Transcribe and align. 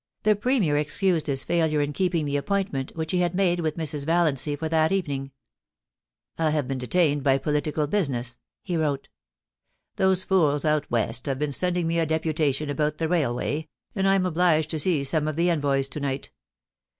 The 0.23 0.35
Premier 0.35 0.77
excused 0.77 1.27
his 1.27 1.43
failure 1.43 1.79
in 1.79 1.93
keeping 1.93 2.25
the 2.25 2.35
appoint 2.35 2.73
ment 2.73 2.91
which 2.95 3.11
he 3.11 3.19
had 3.19 3.35
made 3.35 3.59
with 3.59 3.77
Mrs. 3.77 4.03
Valiancy 4.03 4.55
for 4.55 4.67
that 4.67 4.91
evening.' 4.91 5.29
I 6.39 6.49
have 6.49 6.67
been 6.67 6.79
detained 6.79 7.21
by 7.21 7.37
political 7.37 7.85
business,' 7.85 8.39
he 8.63 8.77
wrote.' 8.77 9.09
Those 9.97 10.23
fools 10.23 10.65
out 10.65 10.89
west 10.89 11.27
have 11.27 11.37
been 11.37 11.51
sending 11.51 11.85
me 11.85 11.99
a 11.99 12.07
deputation 12.07 12.67
about 12.67 12.97
the 12.97 13.07
railway, 13.07 13.67
and 13.93 14.07
I 14.07 14.15
am 14.15 14.25
obliged 14.25 14.71
to 14.71 14.79
see 14.79 15.03
some 15.03 15.27
of 15.27 15.35
the 15.35 15.51
envoys 15.51 15.87
to 15.89 15.99
night. 15.99 16.31